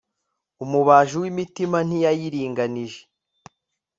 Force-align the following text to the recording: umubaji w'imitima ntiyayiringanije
umubaji 0.63 1.15
w'imitima 1.23 1.77
ntiyayiringanije 1.87 3.01